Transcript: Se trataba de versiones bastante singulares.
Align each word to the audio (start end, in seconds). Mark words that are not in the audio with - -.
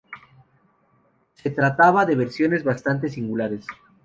Se 1.35 1.51
trataba 1.51 2.07
de 2.07 2.15
versiones 2.15 2.63
bastante 2.63 3.07
singulares. 3.07 3.67